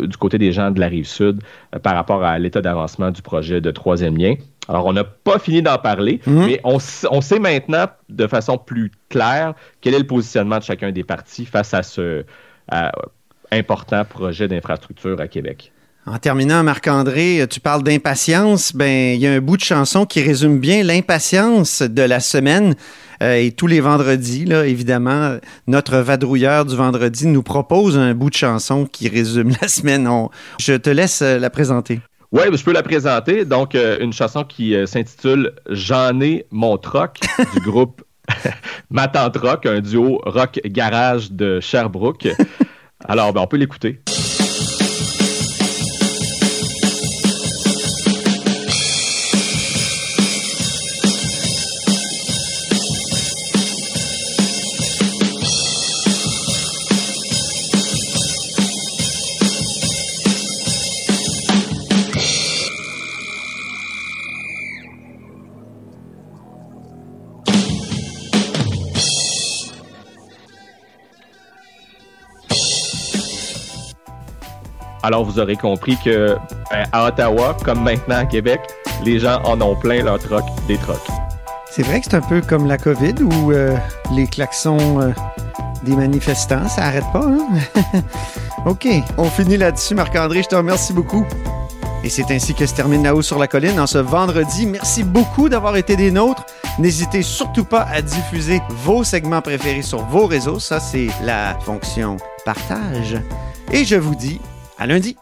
du 0.00 0.16
côté 0.16 0.38
des 0.38 0.52
gens 0.52 0.70
de 0.70 0.80
la 0.80 0.88
rive 0.88 1.06
sud 1.06 1.42
par 1.82 1.94
rapport 1.94 2.24
à 2.24 2.38
l'état 2.38 2.60
d'avancement 2.60 3.10
du 3.10 3.22
projet 3.22 3.60
de 3.60 3.70
troisième 3.70 4.16
lien. 4.16 4.34
Alors, 4.68 4.86
on 4.86 4.92
n'a 4.92 5.04
pas 5.04 5.38
fini 5.38 5.62
d'en 5.62 5.78
parler, 5.78 6.20
mhm. 6.26 6.46
mais 6.46 6.60
on, 6.64 6.78
on, 7.10 7.20
sait 7.20 7.38
maintenant 7.38 7.86
de 8.08 8.26
façon 8.26 8.58
plus 8.58 8.90
claire 9.08 9.54
quel 9.80 9.94
est 9.94 9.98
le 10.00 10.06
positionnement 10.06 10.58
de 10.58 10.64
chacun 10.64 10.90
des 10.90 11.04
partis 11.04 11.46
face 11.46 11.72
à 11.72 11.82
ce, 11.82 12.24
important 13.52 14.04
projet 14.04 14.48
d'infrastructure 14.48 15.20
à 15.20 15.28
Québec. 15.28 15.72
En 16.08 16.18
terminant, 16.18 16.62
Marc-André, 16.62 17.44
tu 17.50 17.58
parles 17.58 17.82
d'impatience. 17.82 18.72
Ben, 18.72 19.14
il 19.14 19.20
y 19.20 19.26
a 19.26 19.32
un 19.32 19.40
bout 19.40 19.56
de 19.56 19.62
chanson 19.62 20.06
qui 20.06 20.22
résume 20.22 20.60
bien 20.60 20.84
l'impatience 20.84 21.82
de 21.82 22.02
la 22.02 22.20
semaine. 22.20 22.76
Euh, 23.24 23.34
et 23.34 23.50
tous 23.50 23.66
les 23.66 23.80
vendredis, 23.80 24.44
là, 24.44 24.66
évidemment, 24.66 25.36
notre 25.66 25.96
vadrouilleur 25.96 26.64
du 26.64 26.76
vendredi 26.76 27.26
nous 27.26 27.42
propose 27.42 27.98
un 27.98 28.14
bout 28.14 28.30
de 28.30 28.36
chanson 28.36 28.86
qui 28.86 29.08
résume 29.08 29.52
la 29.60 29.66
semaine. 29.66 30.08
je 30.60 30.74
te 30.74 30.90
laisse 30.90 31.22
euh, 31.22 31.40
la 31.40 31.50
présenter. 31.50 32.00
Oui, 32.32 32.42
je 32.52 32.64
peux 32.64 32.72
la 32.72 32.82
présenter. 32.82 33.44
Donc, 33.44 33.74
euh, 33.74 33.98
une 34.00 34.12
chanson 34.12 34.44
qui 34.44 34.74
s'intitule 34.86 35.52
J'en 35.68 36.20
ai 36.20 36.46
mon 36.50 36.76
troc 36.78 37.20
du 37.54 37.60
groupe 37.60 38.02
Ma 38.90 39.08
tante 39.08 39.36
rock, 39.36 39.66
un 39.66 39.80
duo 39.80 40.20
rock 40.24 40.60
garage 40.64 41.30
de 41.30 41.60
Sherbrooke. 41.60 42.28
Alors, 43.04 43.32
ben, 43.32 43.40
on 43.42 43.46
peut 43.46 43.56
l'écouter. 43.56 44.00
Alors, 75.06 75.24
vous 75.24 75.38
aurez 75.38 75.54
compris 75.54 75.96
que 76.04 76.36
ben, 76.68 76.84
à 76.90 77.06
Ottawa, 77.06 77.56
comme 77.64 77.80
maintenant 77.84 78.16
à 78.16 78.24
Québec, 78.24 78.60
les 79.04 79.20
gens 79.20 79.40
en 79.44 79.60
ont 79.60 79.76
plein 79.76 80.02
leur 80.02 80.18
troc 80.18 80.42
des 80.66 80.76
trocs. 80.78 80.96
C'est 81.70 81.82
vrai 81.82 82.00
que 82.00 82.06
c'est 82.10 82.16
un 82.16 82.20
peu 82.20 82.40
comme 82.40 82.66
la 82.66 82.76
COVID 82.76 83.14
où 83.22 83.52
euh, 83.52 83.76
les 84.16 84.26
klaxons 84.26 85.00
euh, 85.00 85.12
des 85.84 85.94
manifestants, 85.94 86.66
ça 86.68 86.80
n'arrête 86.80 87.04
pas. 87.12 87.24
Hein? 87.24 88.00
OK, 88.66 88.88
on 89.16 89.30
finit 89.30 89.56
là-dessus, 89.56 89.94
Marc-André. 89.94 90.42
Je 90.42 90.48
te 90.48 90.56
remercie 90.56 90.92
beaucoup. 90.92 91.24
Et 92.02 92.08
c'est 92.08 92.28
ainsi 92.32 92.52
que 92.52 92.66
se 92.66 92.74
termine 92.74 93.04
La 93.04 93.14
Haut 93.14 93.22
sur 93.22 93.38
la 93.38 93.46
Colline 93.46 93.78
en 93.78 93.86
ce 93.86 93.98
vendredi. 93.98 94.66
Merci 94.66 95.04
beaucoup 95.04 95.48
d'avoir 95.48 95.76
été 95.76 95.94
des 95.94 96.10
nôtres. 96.10 96.44
N'hésitez 96.80 97.22
surtout 97.22 97.64
pas 97.64 97.86
à 97.92 98.02
diffuser 98.02 98.60
vos 98.70 99.04
segments 99.04 99.40
préférés 99.40 99.82
sur 99.82 100.04
vos 100.06 100.26
réseaux. 100.26 100.58
Ça, 100.58 100.80
c'est 100.80 101.06
la 101.22 101.56
fonction 101.60 102.16
partage. 102.44 103.22
Et 103.70 103.84
je 103.84 103.94
vous 103.94 104.16
dis 104.16 104.40
à 104.78 104.86
lundi. 104.86 105.16